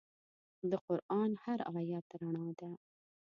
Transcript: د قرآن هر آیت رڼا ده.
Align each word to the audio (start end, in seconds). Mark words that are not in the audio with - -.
د 0.69 0.71
قرآن 0.85 1.31
هر 1.43 1.59
آیت 1.79 2.07
رڼا 2.19 2.47
ده. 2.59 2.69